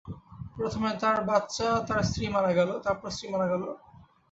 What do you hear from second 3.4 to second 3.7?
গেল।